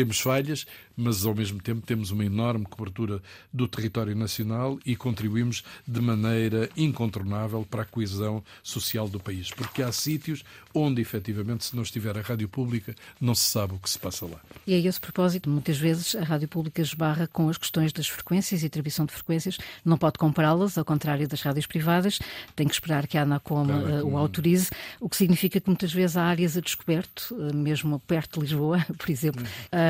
temos 0.00 0.18
falhas, 0.18 0.66
mas 0.96 1.26
ao 1.26 1.34
mesmo 1.34 1.60
tempo 1.60 1.86
temos 1.86 2.10
uma 2.10 2.24
enorme 2.24 2.64
cobertura 2.64 3.20
do 3.52 3.68
território 3.68 4.16
nacional 4.16 4.78
e 4.84 4.96
contribuímos 4.96 5.62
de 5.86 6.00
maneira 6.00 6.70
incontornável 6.74 7.66
para 7.68 7.82
a 7.82 7.84
coesão 7.84 8.42
social 8.62 9.08
do 9.08 9.20
país. 9.20 9.50
Porque 9.50 9.82
há 9.82 9.92
sítios 9.92 10.42
onde, 10.74 11.00
efetivamente, 11.00 11.64
se 11.64 11.76
não 11.76 11.82
estiver 11.82 12.16
a 12.16 12.20
rádio 12.20 12.48
pública, 12.48 12.94
não 13.20 13.34
se 13.34 13.44
sabe 13.44 13.74
o 13.74 13.78
que 13.78 13.90
se 13.90 13.98
passa 13.98 14.24
lá. 14.24 14.40
E 14.66 14.74
a 14.74 14.78
esse 14.78 15.00
propósito, 15.00 15.50
muitas 15.50 15.78
vezes 15.78 16.14
a 16.14 16.22
rádio 16.22 16.48
pública 16.48 16.80
esbarra 16.80 17.26
com 17.26 17.48
as 17.48 17.58
questões 17.58 17.92
das 17.92 18.08
frequências 18.08 18.62
e 18.62 18.66
atribuição 18.66 19.04
de 19.04 19.12
frequências, 19.12 19.58
não 19.84 19.98
pode 19.98 20.18
comprá-las, 20.18 20.78
ao 20.78 20.84
contrário 20.84 21.26
das 21.26 21.42
rádios 21.42 21.66
privadas, 21.66 22.18
tem 22.54 22.66
que 22.66 22.74
esperar 22.74 23.06
que 23.06 23.18
a 23.18 23.22
Anacom 23.22 23.66
uh, 23.66 24.06
o 24.06 24.16
autorize, 24.16 24.70
o 25.00 25.08
que 25.08 25.16
significa 25.16 25.60
que 25.60 25.68
muitas 25.68 25.92
vezes 25.92 26.16
há 26.16 26.24
áreas 26.24 26.56
a 26.56 26.60
descoberto, 26.60 27.34
uh, 27.34 27.54
mesmo 27.54 27.98
perto 28.00 28.38
de 28.38 28.46
Lisboa, 28.46 28.84
por 28.96 29.10
exemplo. 29.10 29.44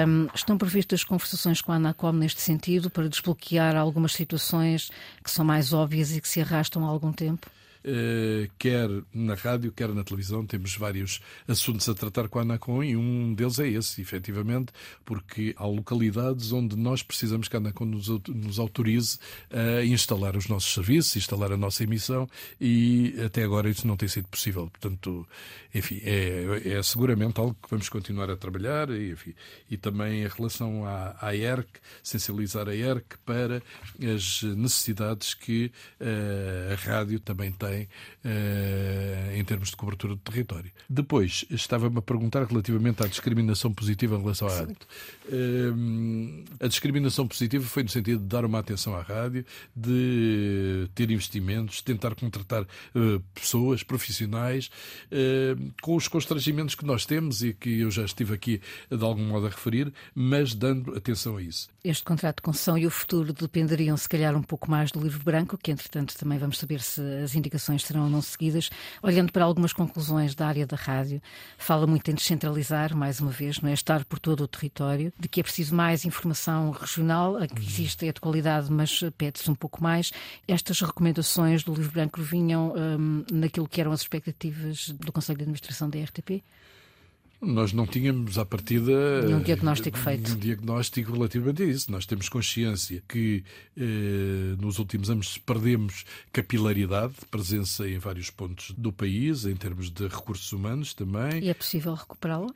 Um, 0.06 0.28
estão 0.34 0.56
previstas 0.56 1.04
conversações 1.04 1.60
com 1.60 1.72
a 1.72 1.76
Anacom 1.76 2.12
neste 2.12 2.40
sentido 2.40 2.90
para 2.90 3.08
desbloquear 3.08 3.76
algumas 3.76 4.12
situações 4.12 4.90
que 5.22 5.30
são 5.30 5.44
mais 5.44 5.72
óbvias 5.72 6.14
e 6.14 6.20
que 6.20 6.28
se 6.28 6.40
arrastam 6.40 6.84
há 6.84 6.88
algum 6.88 7.12
tempo? 7.12 7.50
Eh, 7.82 8.48
quer 8.58 8.90
na 9.12 9.34
rádio, 9.34 9.72
quer 9.72 9.88
na 9.88 10.04
televisão, 10.04 10.44
temos 10.44 10.76
vários 10.76 11.20
assuntos 11.48 11.88
a 11.88 11.94
tratar 11.94 12.28
com 12.28 12.38
a 12.38 12.42
Anacom 12.42 12.84
e 12.84 12.94
um 12.94 13.32
deles 13.32 13.58
é 13.58 13.68
esse, 13.68 14.02
efetivamente, 14.02 14.70
porque 15.04 15.54
há 15.56 15.66
localidades 15.66 16.52
onde 16.52 16.76
nós 16.76 17.02
precisamos 17.02 17.48
que 17.48 17.56
a 17.56 17.58
Anacom 17.58 17.86
nos, 17.86 18.58
autorize 18.58 19.18
a 19.50 19.82
instalar 19.84 20.36
os 20.36 20.46
nossos 20.46 20.74
serviços, 20.74 21.16
instalar 21.16 21.52
a 21.52 21.56
nossa 21.56 21.82
emissão 21.82 22.28
e 22.60 23.14
até 23.24 23.44
agora 23.44 23.70
isso 23.70 23.86
não 23.86 23.96
tem 23.96 24.08
sido 24.08 24.28
possível. 24.28 24.68
Portanto, 24.68 25.26
enfim, 25.74 26.00
é, 26.04 26.78
é 26.78 26.82
seguramente 26.82 27.40
algo 27.40 27.56
que 27.62 27.70
vamos 27.70 27.88
continuar 27.88 28.30
a 28.30 28.36
trabalhar 28.36 28.90
e, 28.90 29.12
enfim, 29.12 29.34
e 29.70 29.76
também 29.78 30.24
em 30.24 30.28
relação 30.28 30.84
à, 30.84 31.16
à 31.20 31.34
ERC, 31.34 31.80
sensibilizar 32.02 32.68
a 32.68 32.74
ERC 32.74 33.16
para 33.24 33.62
as 34.14 34.42
necessidades 34.42 35.32
que 35.32 35.72
uh, 36.00 36.72
a 36.72 36.74
rádio 36.74 37.20
também 37.20 37.50
tem 37.52 37.69
também 37.70 37.88
uh, 38.24 39.38
em 39.38 39.44
termos 39.44 39.70
de 39.70 39.76
cobertura 39.76 40.14
do 40.14 40.20
território. 40.20 40.70
Depois, 40.88 41.44
estava-me 41.50 41.98
a 41.98 42.02
perguntar 42.02 42.44
relativamente 42.44 43.02
à 43.02 43.06
discriminação 43.06 43.72
positiva 43.72 44.16
em 44.16 44.20
relação 44.20 44.48
à 44.48 44.54
rádio. 44.54 44.76
Uh, 45.26 46.44
a 46.60 46.66
discriminação 46.66 47.26
positiva 47.26 47.64
foi 47.64 47.82
no 47.82 47.88
sentido 47.88 48.20
de 48.20 48.26
dar 48.26 48.44
uma 48.44 48.58
atenção 48.58 48.94
à 48.94 49.02
rádio, 49.02 49.44
de 49.74 50.88
ter 50.94 51.10
investimentos, 51.10 51.80
tentar 51.80 52.14
contratar 52.14 52.62
uh, 52.62 53.20
pessoas, 53.34 53.82
profissionais, 53.82 54.70
com 55.82 55.94
os 55.94 56.08
constrangimentos 56.08 56.74
que 56.74 56.84
nós 56.84 57.04
temos 57.04 57.42
e 57.42 57.52
que 57.52 57.80
eu 57.80 57.90
já 57.90 58.04
estive 58.04 58.34
aqui 58.34 58.60
de 58.90 59.04
algum 59.04 59.24
modo 59.24 59.46
a 59.46 59.50
referir, 59.50 59.92
mas 60.14 60.54
dando 60.54 60.96
atenção 60.96 61.36
a 61.36 61.42
isso. 61.42 61.68
Este 61.84 62.02
contrato 62.02 62.36
de 62.36 62.42
concessão 62.42 62.76
e 62.76 62.86
o 62.86 62.90
futuro 62.90 63.32
dependeriam, 63.32 63.96
se 63.96 64.08
calhar, 64.08 64.36
um 64.36 64.42
pouco 64.42 64.70
mais 64.70 64.90
do 64.90 65.00
livro 65.00 65.22
branco, 65.22 65.58
que 65.58 65.70
entretanto 65.70 66.16
também 66.16 66.38
vamos 66.38 66.58
saber 66.58 66.80
se 66.80 67.00
as 67.22 67.34
indicações 67.34 67.59
serão 67.60 68.04
ou 68.04 68.10
não 68.10 68.22
seguidas. 68.22 68.70
Olhando 69.02 69.32
para 69.32 69.44
algumas 69.44 69.72
conclusões 69.72 70.34
da 70.34 70.46
área 70.46 70.66
da 70.66 70.76
rádio, 70.76 71.22
fala 71.58 71.86
muito 71.86 72.10
em 72.10 72.14
descentralizar, 72.14 72.96
mais 72.96 73.20
uma 73.20 73.30
vez, 73.30 73.60
não 73.60 73.70
é? 73.70 73.72
Estar 73.72 74.04
por 74.04 74.18
todo 74.18 74.44
o 74.44 74.48
território, 74.48 75.12
de 75.18 75.28
que 75.28 75.40
é 75.40 75.42
preciso 75.42 75.74
mais 75.74 76.04
informação 76.04 76.70
regional, 76.70 77.36
a 77.36 77.46
que 77.46 77.60
existe 77.60 78.06
é 78.08 78.12
de 78.12 78.20
qualidade, 78.20 78.70
mas 78.72 79.00
pede-se 79.16 79.50
um 79.50 79.54
pouco 79.54 79.82
mais. 79.82 80.12
Estas 80.48 80.80
recomendações 80.80 81.62
do 81.62 81.74
livro 81.74 81.92
branco 81.92 82.20
vinham 82.20 82.74
um, 82.74 83.24
naquilo 83.30 83.68
que 83.68 83.80
eram 83.80 83.92
as 83.92 84.00
expectativas 84.00 84.90
do 84.90 85.12
Conselho 85.12 85.38
de 85.38 85.42
Administração 85.44 85.88
da 85.88 85.98
RTP? 85.98 86.42
Nós 87.40 87.72
não 87.72 87.86
tínhamos, 87.86 88.36
à 88.36 88.44
partida. 88.44 89.22
Nenhum 89.22 89.40
diagnóstico 89.40 89.96
feito. 89.96 90.32
Um 90.32 90.36
diagnóstico 90.36 91.12
relativamente 91.12 91.62
a 91.62 91.66
isso. 91.66 91.90
Nós 91.90 92.04
temos 92.04 92.28
consciência 92.28 93.02
que 93.08 93.42
eh, 93.76 94.56
nos 94.58 94.78
últimos 94.78 95.08
anos 95.08 95.38
perdemos 95.38 96.04
capilaridade, 96.32 97.14
presença 97.30 97.88
em 97.88 97.98
vários 97.98 98.28
pontos 98.28 98.72
do 98.72 98.92
país, 98.92 99.46
em 99.46 99.56
termos 99.56 99.90
de 99.90 100.06
recursos 100.06 100.52
humanos 100.52 100.92
também. 100.92 101.42
E 101.42 101.48
é 101.48 101.54
possível 101.54 101.94
recuperá-la? 101.94 102.52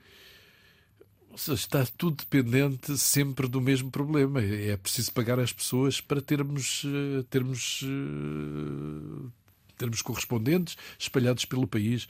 Está 1.35 1.87
tudo 1.97 2.19
dependente 2.19 2.97
sempre 2.99 3.49
do 3.49 3.63
mesmo 3.63 3.91
problema. 3.91 4.43
É 4.43 4.77
preciso 4.77 5.13
pagar 5.13 5.41
às 5.41 5.53
pessoas 5.53 5.99
para 6.01 6.21
termos, 6.21 6.83
eh, 6.85 7.25
termos 7.31 7.81
eh, 7.83 9.31
termos 9.77 10.03
correspondentes 10.03 10.77
espalhados 10.99 11.45
pelo 11.45 11.67
país. 11.67 12.09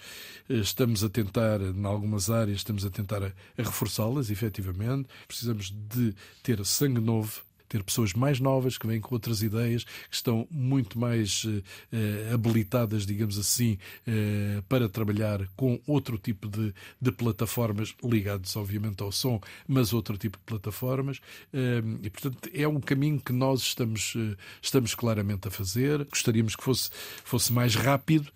Eh, 0.49 0.59
estamos 0.59 1.03
a 1.05 1.09
tentar, 1.09 1.61
em 1.61 1.85
algumas 1.85 2.31
áreas, 2.31 2.59
estamos 2.59 2.85
a 2.85 2.91
tentar 2.91 3.23
a, 3.23 3.27
a 3.27 3.63
reforçá-las, 3.63 4.31
efetivamente. 4.31 5.09
Precisamos 5.27 5.71
de 5.71 6.15
ter 6.43 6.65
sangue 6.65 7.01
novo 7.01 7.43
ter 7.75 7.83
pessoas 7.83 8.13
mais 8.13 8.39
novas 8.39 8.79
que 8.79 8.87
vêm 8.87 9.01
com 9.01 9.17
outras 9.17 9.43
ideias, 9.43 9.83
que 9.83 10.15
estão 10.15 10.47
muito 10.49 10.97
mais 10.97 11.43
uh, 11.45 11.63
habilitadas, 12.33 13.05
digamos 13.05 13.37
assim, 13.37 13.77
uh, 14.07 14.63
para 14.69 14.89
trabalhar 14.89 15.45
com 15.57 15.81
outro 15.85 16.17
tipo 16.17 16.49
de, 16.49 16.73
de, 17.01 17.11
plataformas 17.11 17.93
ligadas, 18.01 18.55
obviamente, 18.55 19.03
ao 19.03 19.11
som, 19.11 19.41
mas 19.67 19.93
outro 19.93 20.17
tipo 20.17 20.39
de 20.39 20.45
plataformas. 20.45 21.21
E, 22.03 22.11
portanto, 22.11 22.51
é 22.53 22.67
um 22.69 22.81
caminho 22.81 23.21
que 23.21 23.33
nós 23.33 23.61
estamos, 23.61 24.15
estamos 24.61 24.95
claramente 24.95 25.49
a 25.49 25.51
fazer. 25.51 26.05
Gostaríamos 26.05 26.55
que 26.55 26.63
fosse, 26.63 26.91
fosse 27.25 27.53
mais 27.53 27.75
rápido 27.75 28.31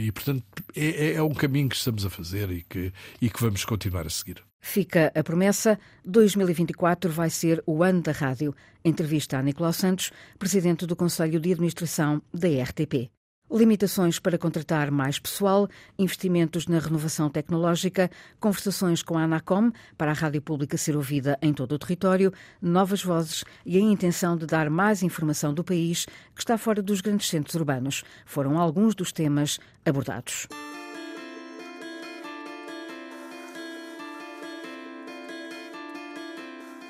e, 0.00 0.10
portanto, 0.12 0.44
é, 0.74 0.86
é, 0.86 1.14
é 1.14 1.22
um 1.22 1.34
caminho 1.34 1.68
que 1.68 1.76
estamos 1.76 2.04
a 2.04 2.10
fazer 2.10 2.50
e 2.50 2.62
que, 2.62 2.92
e 3.20 3.30
que 3.30 3.40
vamos 3.40 3.64
continuar 3.64 4.06
a 4.06 4.10
seguir. 4.10 4.42
Fica 4.66 5.12
a 5.14 5.22
promessa: 5.22 5.78
2024 6.06 7.12
vai 7.12 7.28
ser 7.28 7.62
o 7.66 7.82
ano 7.82 8.00
da 8.00 8.12
rádio. 8.12 8.54
Entrevista 8.82 9.36
a 9.36 9.42
Nicolau 9.42 9.74
Santos, 9.74 10.10
presidente 10.38 10.86
do 10.86 10.96
Conselho 10.96 11.38
de 11.38 11.52
Administração 11.52 12.22
da 12.32 12.48
RTP. 12.48 13.10
Limitações 13.52 14.18
para 14.18 14.38
contratar 14.38 14.90
mais 14.90 15.18
pessoal, 15.18 15.68
investimentos 15.98 16.66
na 16.66 16.78
renovação 16.78 17.28
tecnológica, 17.28 18.10
conversações 18.40 19.02
com 19.02 19.18
a 19.18 19.24
Anacom 19.24 19.70
para 19.98 20.12
a 20.12 20.14
rádio 20.14 20.40
pública 20.40 20.78
ser 20.78 20.96
ouvida 20.96 21.38
em 21.42 21.52
todo 21.52 21.72
o 21.72 21.78
território, 21.78 22.32
novas 22.60 23.04
vozes 23.04 23.44
e 23.66 23.76
a 23.76 23.80
intenção 23.80 24.34
de 24.34 24.46
dar 24.46 24.70
mais 24.70 25.02
informação 25.02 25.52
do 25.52 25.62
país 25.62 26.06
que 26.34 26.40
está 26.40 26.56
fora 26.56 26.80
dos 26.80 27.02
grandes 27.02 27.28
centros 27.28 27.54
urbanos 27.54 28.02
foram 28.24 28.58
alguns 28.58 28.94
dos 28.94 29.12
temas 29.12 29.60
abordados. 29.84 30.48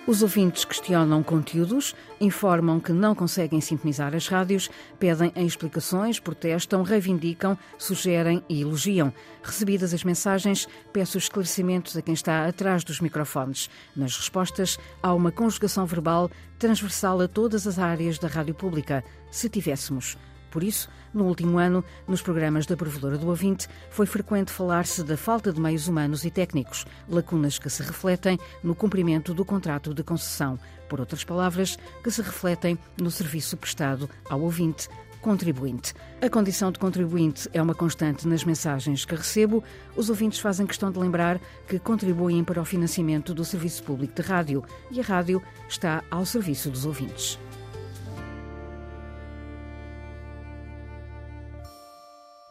Os 0.06 0.20
ouvintes 0.20 0.66
questionam 0.66 1.22
conteúdos, 1.22 1.96
informam 2.20 2.78
que 2.78 2.92
não 2.92 3.14
conseguem 3.14 3.58
sintonizar 3.62 4.14
as 4.14 4.28
rádios, 4.28 4.70
pedem 4.98 5.32
explicações, 5.34 6.20
protestam, 6.20 6.82
reivindicam, 6.82 7.56
sugerem 7.78 8.44
e 8.46 8.60
elogiam. 8.60 9.10
Recebidas 9.42 9.94
as 9.94 10.04
mensagens, 10.04 10.68
peço 10.92 11.16
esclarecimentos 11.16 11.96
a 11.96 12.02
quem 12.02 12.12
está 12.12 12.46
atrás 12.46 12.84
dos 12.84 13.00
microfones. 13.00 13.70
Nas 13.96 14.14
respostas, 14.14 14.78
há 15.02 15.14
uma 15.14 15.32
conjugação 15.32 15.86
verbal 15.86 16.30
transversal 16.58 17.22
a 17.22 17.26
todas 17.26 17.66
as 17.66 17.78
áreas 17.78 18.18
da 18.18 18.28
rádio 18.28 18.54
pública. 18.54 19.02
Se 19.30 19.48
tivéssemos. 19.48 20.18
Por 20.54 20.62
isso, 20.62 20.88
no 21.12 21.24
último 21.24 21.58
ano, 21.58 21.82
nos 22.06 22.22
programas 22.22 22.64
da 22.64 22.76
Provedora 22.76 23.18
do 23.18 23.26
Ouvinte, 23.26 23.66
foi 23.90 24.06
frequente 24.06 24.52
falar-se 24.52 25.02
da 25.02 25.16
falta 25.16 25.52
de 25.52 25.60
meios 25.60 25.88
humanos 25.88 26.24
e 26.24 26.30
técnicos, 26.30 26.86
lacunas 27.08 27.58
que 27.58 27.68
se 27.68 27.82
refletem 27.82 28.38
no 28.62 28.72
cumprimento 28.72 29.34
do 29.34 29.44
contrato 29.44 29.92
de 29.92 30.04
concessão. 30.04 30.56
Por 30.88 31.00
outras 31.00 31.24
palavras, 31.24 31.76
que 32.04 32.10
se 32.12 32.22
refletem 32.22 32.78
no 32.96 33.10
serviço 33.10 33.56
prestado 33.56 34.08
ao 34.30 34.42
ouvinte 34.42 34.88
contribuinte. 35.20 35.92
A 36.22 36.30
condição 36.30 36.70
de 36.70 36.78
contribuinte 36.78 37.48
é 37.52 37.60
uma 37.60 37.74
constante 37.74 38.28
nas 38.28 38.44
mensagens 38.44 39.04
que 39.04 39.16
recebo. 39.16 39.64
Os 39.96 40.08
ouvintes 40.08 40.38
fazem 40.38 40.68
questão 40.68 40.92
de 40.92 41.00
lembrar 41.00 41.40
que 41.66 41.80
contribuem 41.80 42.44
para 42.44 42.62
o 42.62 42.64
financiamento 42.64 43.34
do 43.34 43.44
serviço 43.44 43.82
público 43.82 44.14
de 44.14 44.22
rádio 44.22 44.62
e 44.92 45.00
a 45.00 45.02
rádio 45.02 45.42
está 45.68 46.04
ao 46.12 46.24
serviço 46.24 46.70
dos 46.70 46.86
ouvintes. 46.86 47.40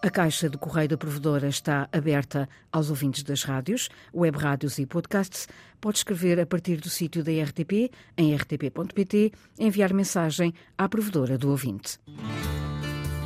A 0.04 0.10
caixa 0.10 0.50
de 0.50 0.58
correio 0.58 0.90
da 0.90 0.98
provedora 0.98 1.48
está 1.48 1.88
aberta 1.90 2.50
aos 2.74 2.90
ouvintes 2.90 3.24
das 3.24 3.44
rádios, 3.44 3.88
web 4.14 4.38
rádios 4.38 4.78
e 4.78 4.86
podcasts. 4.86 5.48
Pode 5.80 6.00
escrever 6.00 6.42
a 6.42 6.46
partir 6.46 6.76
do 6.82 6.90
sítio 6.90 7.24
da 7.24 7.32
RTP, 7.32 7.90
em 8.18 8.36
rtp.pt, 8.36 9.32
enviar 9.58 9.94
mensagem 9.94 10.54
à 10.78 10.90
provedora 10.90 11.38
do 11.38 11.50
ouvinte. 11.50 12.00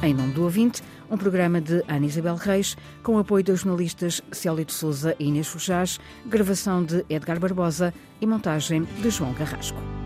Em 0.04 0.14
nome 0.14 0.34
do 0.34 0.44
ouvinte, 0.44 0.84
um 1.10 1.18
programa 1.18 1.60
de 1.60 1.84
Ana 1.88 2.06
Isabel 2.06 2.36
Reis, 2.36 2.78
com 3.02 3.18
apoio 3.18 3.44
dos 3.44 3.62
jornalistas 3.62 4.22
Célio 4.32 4.64
de 4.64 4.72
Souza 4.72 5.16
e 5.18 5.26
Inês 5.26 5.48
Fujás, 5.48 6.00
gravação 6.28 6.86
de 6.86 7.04
Edgar 7.10 7.40
Barbosa 7.40 7.92
e 8.22 8.28
montagem 8.28 8.84
de 9.02 9.10
João 9.10 9.34
Carrasco. 9.34 9.97